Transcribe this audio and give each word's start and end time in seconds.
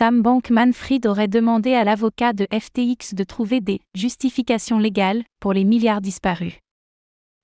Sam 0.00 0.22
Bankman-Fried 0.22 1.04
aurait 1.06 1.28
demandé 1.28 1.74
à 1.74 1.84
l'avocat 1.84 2.32
de 2.32 2.46
FTX 2.50 3.12
de 3.12 3.22
trouver 3.22 3.60
des 3.60 3.80
justifications 3.94 4.78
légales 4.78 5.24
pour 5.40 5.52
les 5.52 5.64
milliards 5.64 6.00
disparus. 6.00 6.54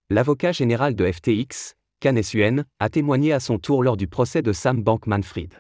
L'avocat 0.09 0.53
général 0.53 0.95
de 0.95 1.05
FTX, 1.05 1.75
Can 2.03 2.23
Suen, 2.23 2.65
a 2.79 2.89
témoigné 2.89 3.35
à 3.35 3.41
son 3.41 3.59
tour 3.59 3.83
lors 3.83 3.99
du 3.99 4.09
procès 4.09 4.41
de 4.41 4.55
Sam 4.55 4.83
Bankman-Fried. 4.83 5.53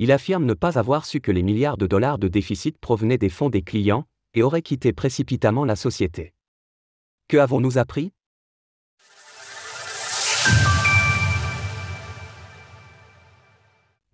Il 0.00 0.10
affirme 0.10 0.46
ne 0.46 0.54
pas 0.54 0.80
avoir 0.80 1.06
su 1.06 1.20
que 1.20 1.30
les 1.30 1.44
milliards 1.44 1.76
de 1.76 1.86
dollars 1.86 2.18
de 2.18 2.26
déficit 2.26 2.76
provenaient 2.76 3.16
des 3.16 3.28
fonds 3.28 3.48
des 3.48 3.62
clients 3.62 4.04
et 4.34 4.42
aurait 4.42 4.62
quitté 4.62 4.92
précipitamment 4.92 5.64
la 5.64 5.76
société. 5.76 6.32
Que 7.28 7.36
avons-nous 7.36 7.78
appris? 7.78 8.10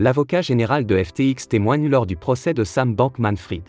L'avocat 0.00 0.40
général 0.40 0.86
de 0.86 0.96
FTX 0.96 1.46
témoigne 1.46 1.86
lors 1.86 2.06
du 2.06 2.16
procès 2.16 2.54
de 2.54 2.64
Sam 2.64 2.94
Bankman-Fried. 2.94 3.68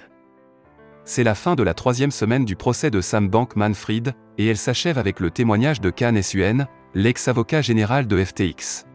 C'est 1.03 1.25
la 1.25 1.35
fin 1.35 1.55
de 1.55 1.63
la 1.63 1.73
troisième 1.73 2.09
semaine 2.09 2.45
du 2.45 2.55
procès 2.55 2.89
de 2.89 3.01
Sam 3.01 3.27
Bankman-Fried, 3.27 4.13
et 4.37 4.47
elle 4.47 4.55
s'achève 4.55 4.97
avec 4.97 5.19
le 5.19 5.29
témoignage 5.29 5.81
de 5.81 5.89
Khan 5.89 6.17
Suen, 6.21 6.67
l'ex-avocat 6.93 7.61
général 7.61 8.07
de 8.07 8.23
FTX. 8.23 8.85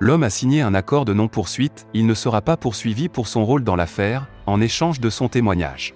L'homme 0.00 0.24
a 0.24 0.30
signé 0.30 0.60
un 0.60 0.74
accord 0.74 1.04
de 1.04 1.12
non-poursuite, 1.12 1.86
il 1.94 2.04
ne 2.04 2.14
sera 2.14 2.42
pas 2.42 2.56
poursuivi 2.56 3.08
pour 3.08 3.28
son 3.28 3.44
rôle 3.44 3.62
dans 3.62 3.76
l'affaire, 3.76 4.26
en 4.46 4.60
échange 4.60 4.98
de 4.98 5.08
son 5.08 5.28
témoignage. 5.28 5.94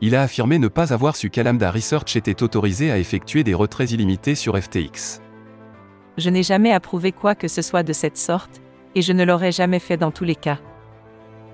Il 0.00 0.14
a 0.14 0.22
affirmé 0.22 0.60
ne 0.60 0.68
pas 0.68 0.92
avoir 0.92 1.16
su 1.16 1.30
qu'Alamda 1.30 1.72
Research 1.72 2.14
était 2.14 2.44
autorisé 2.44 2.92
à 2.92 2.98
effectuer 2.98 3.42
des 3.42 3.54
retraits 3.54 3.90
illimités 3.90 4.36
sur 4.36 4.56
FTX. 4.56 5.20
Je 6.16 6.30
n'ai 6.30 6.44
jamais 6.44 6.70
approuvé 6.70 7.10
quoi 7.10 7.34
que 7.34 7.48
ce 7.48 7.60
soit 7.60 7.82
de 7.82 7.92
cette 7.92 8.18
sorte, 8.18 8.62
et 8.98 9.02
je 9.02 9.12
ne 9.12 9.24
l'aurais 9.24 9.52
jamais 9.52 9.78
fait 9.78 9.96
dans 9.96 10.10
tous 10.10 10.24
les 10.24 10.34
cas. 10.34 10.58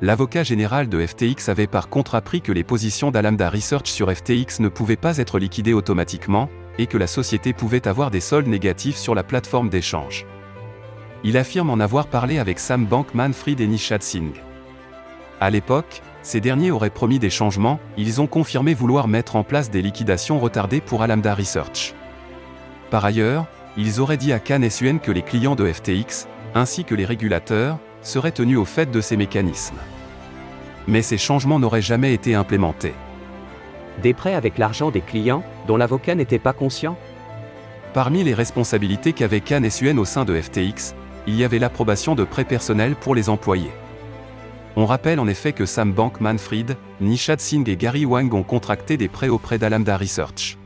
L'avocat 0.00 0.42
général 0.42 0.88
de 0.88 1.06
FTX 1.06 1.50
avait 1.50 1.66
par 1.66 1.90
contre 1.90 2.14
appris 2.14 2.40
que 2.40 2.52
les 2.52 2.64
positions 2.64 3.10
d'Alamda 3.10 3.50
Research 3.50 3.86
sur 3.86 4.10
FTX 4.10 4.60
ne 4.60 4.68
pouvaient 4.68 4.96
pas 4.96 5.18
être 5.18 5.38
liquidées 5.38 5.74
automatiquement, 5.74 6.48
et 6.78 6.86
que 6.86 6.96
la 6.96 7.06
société 7.06 7.52
pouvait 7.52 7.86
avoir 7.86 8.10
des 8.10 8.20
soldes 8.20 8.46
négatifs 8.46 8.96
sur 8.96 9.14
la 9.14 9.22
plateforme 9.22 9.68
d'échange. 9.68 10.26
Il 11.22 11.36
affirme 11.36 11.68
en 11.68 11.80
avoir 11.80 12.06
parlé 12.06 12.38
avec 12.38 12.58
Sam 12.58 12.86
Bankman-Fried 12.86 13.60
et 13.60 13.66
Nishad 13.66 14.02
Singh. 14.02 14.40
À 15.38 15.50
l'époque, 15.50 16.00
ces 16.22 16.40
derniers 16.40 16.70
auraient 16.70 16.88
promis 16.88 17.18
des 17.18 17.30
changements, 17.30 17.78
ils 17.98 18.22
ont 18.22 18.26
confirmé 18.26 18.72
vouloir 18.72 19.06
mettre 19.06 19.36
en 19.36 19.44
place 19.44 19.70
des 19.70 19.82
liquidations 19.82 20.38
retardées 20.38 20.80
pour 20.80 21.02
Alamda 21.02 21.34
Research. 21.34 21.94
Par 22.90 23.04
ailleurs, 23.04 23.46
ils 23.76 24.00
auraient 24.00 24.16
dit 24.16 24.32
à 24.32 24.38
Khan 24.38 24.62
et 24.62 24.70
Suen 24.70 24.98
que 24.98 25.12
les 25.12 25.22
clients 25.22 25.56
de 25.56 25.70
FTX, 25.70 26.26
ainsi 26.54 26.84
que 26.84 26.94
les 26.94 27.04
régulateurs, 27.04 27.78
seraient 28.02 28.32
tenus 28.32 28.58
au 28.58 28.64
fait 28.64 28.90
de 28.90 29.00
ces 29.00 29.16
mécanismes. 29.16 29.78
Mais 30.86 31.02
ces 31.02 31.18
changements 31.18 31.58
n'auraient 31.58 31.82
jamais 31.82 32.12
été 32.12 32.34
implémentés. 32.34 32.94
Des 34.02 34.14
prêts 34.14 34.34
avec 34.34 34.58
l'argent 34.58 34.90
des 34.90 35.00
clients, 35.00 35.42
dont 35.66 35.76
l'avocat 35.76 36.14
n'était 36.14 36.38
pas 36.38 36.52
conscient? 36.52 36.96
Parmi 37.92 38.24
les 38.24 38.34
responsabilités 38.34 39.12
qu'avait 39.12 39.40
Khan 39.40 39.62
et 39.62 39.70
Suen 39.70 39.98
au 39.98 40.04
sein 40.04 40.24
de 40.24 40.40
FTX, 40.40 40.94
il 41.26 41.36
y 41.36 41.44
avait 41.44 41.58
l'approbation 41.58 42.14
de 42.14 42.24
prêts 42.24 42.44
personnels 42.44 42.96
pour 42.96 43.14
les 43.14 43.28
employés. 43.28 43.70
On 44.76 44.86
rappelle 44.86 45.20
en 45.20 45.28
effet 45.28 45.52
que 45.52 45.66
Sam 45.66 45.92
Bankman-Fried, 45.92 46.76
Nishad 47.00 47.40
Singh 47.40 47.68
et 47.68 47.76
Gary 47.76 48.04
Wang 48.04 48.34
ont 48.34 48.42
contracté 48.42 48.96
des 48.96 49.08
prêts 49.08 49.28
auprès 49.28 49.58
d'Alamda 49.58 49.96
Research. 49.96 50.58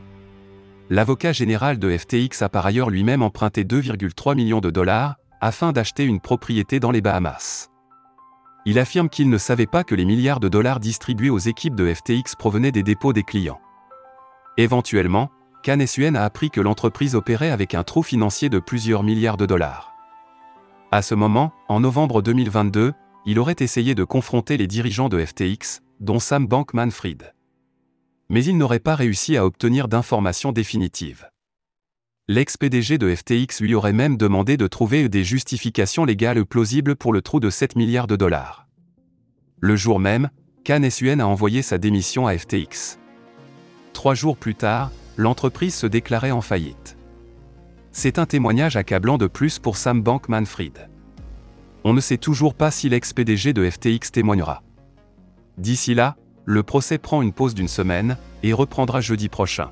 L'avocat 0.89 1.31
général 1.31 1.77
de 1.77 1.95
FTX 1.95 2.41
a 2.41 2.49
par 2.49 2.65
ailleurs 2.65 2.89
lui-même 2.89 3.21
emprunté 3.21 3.63
2,3 3.63 4.35
millions 4.35 4.59
de 4.59 4.71
dollars, 4.71 5.17
afin 5.41 5.71
d'acheter 5.71 6.03
une 6.03 6.19
propriété 6.19 6.79
dans 6.79 6.91
les 6.91 7.01
Bahamas. 7.01 7.69
Il 8.65 8.77
affirme 8.77 9.09
qu'il 9.09 9.29
ne 9.29 9.37
savait 9.37 9.65
pas 9.65 9.83
que 9.83 9.95
les 9.95 10.05
milliards 10.05 10.39
de 10.39 10.49
dollars 10.49 10.79
distribués 10.79 11.29
aux 11.29 11.39
équipes 11.39 11.75
de 11.75 11.93
FTX 11.93 12.35
provenaient 12.37 12.71
des 12.71 12.83
dépôts 12.83 13.13
des 13.13 13.23
clients. 13.23 13.61
Éventuellement, 14.57 15.29
Khan 15.63 15.79
Suen 15.87 16.15
a 16.15 16.23
appris 16.23 16.49
que 16.49 16.61
l'entreprise 16.61 17.15
opérait 17.15 17.51
avec 17.51 17.73
un 17.73 17.83
trou 17.83 18.03
financier 18.03 18.49
de 18.49 18.59
plusieurs 18.59 19.03
milliards 19.03 19.37
de 19.37 19.45
dollars. 19.45 19.93
À 20.91 21.01
ce 21.01 21.15
moment, 21.15 21.53
en 21.67 21.79
novembre 21.79 22.21
2022, 22.21 22.93
il 23.25 23.39
aurait 23.39 23.55
essayé 23.59 23.95
de 23.95 24.03
confronter 24.03 24.57
les 24.57 24.67
dirigeants 24.67 25.09
de 25.09 25.23
FTX, 25.23 25.81
dont 25.99 26.19
Sam 26.19 26.47
Bankman-Fried. 26.47 27.33
Mais 28.29 28.43
il 28.43 28.57
n'aurait 28.57 28.79
pas 28.79 28.95
réussi 28.95 29.37
à 29.37 29.45
obtenir 29.45 29.87
d'informations 29.87 30.51
définitives. 30.51 31.29
L'ex-PDG 32.31 32.99
de 32.99 33.15
FTX 33.15 33.59
lui 33.59 33.73
aurait 33.73 33.91
même 33.91 34.15
demandé 34.15 34.55
de 34.55 34.67
trouver 34.67 35.09
des 35.09 35.23
justifications 35.23 36.05
légales 36.05 36.45
plausibles 36.45 36.95
pour 36.95 37.11
le 37.11 37.23
trou 37.23 37.39
de 37.39 37.49
7 37.49 37.75
milliards 37.75 38.05
de 38.05 38.15
dollars. 38.15 38.67
Le 39.59 39.75
jour 39.75 39.99
même, 39.99 40.29
Khan 40.63 40.87
Suen 40.91 41.21
a 41.21 41.27
envoyé 41.27 41.63
sa 41.63 41.79
démission 41.79 42.27
à 42.27 42.37
FTX. 42.37 42.99
Trois 43.93 44.13
jours 44.13 44.37
plus 44.37 44.53
tard, 44.53 44.91
l'entreprise 45.17 45.73
se 45.73 45.87
déclarait 45.87 46.29
en 46.29 46.41
faillite. 46.41 46.97
C'est 47.91 48.19
un 48.19 48.27
témoignage 48.27 48.75
accablant 48.75 49.17
de 49.17 49.25
plus 49.25 49.57
pour 49.57 49.75
Sam 49.75 50.03
Bankman-Fried. 50.03 50.87
On 51.83 51.93
ne 51.93 51.99
sait 51.99 52.19
toujours 52.19 52.53
pas 52.53 52.69
si 52.69 52.89
l'ex-PDG 52.89 53.53
de 53.53 53.67
FTX 53.67 54.11
témoignera. 54.11 54.61
D'ici 55.57 55.95
là, 55.95 56.15
le 56.45 56.61
procès 56.61 56.99
prend 56.99 57.23
une 57.23 57.33
pause 57.33 57.55
d'une 57.55 57.67
semaine 57.67 58.17
et 58.43 58.53
reprendra 58.53 59.01
jeudi 59.01 59.29
prochain. 59.29 59.71